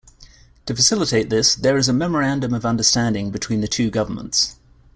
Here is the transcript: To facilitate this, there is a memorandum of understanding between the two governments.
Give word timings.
To 0.65 0.75
facilitate 0.75 1.29
this, 1.29 1.53
there 1.53 1.77
is 1.77 1.87
a 1.87 1.93
memorandum 1.93 2.55
of 2.55 2.65
understanding 2.65 3.29
between 3.29 3.61
the 3.61 3.67
two 3.67 3.91
governments. 3.91 4.55